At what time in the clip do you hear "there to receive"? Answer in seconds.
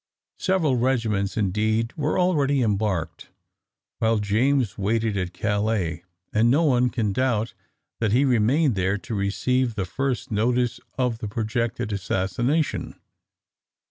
8.73-9.75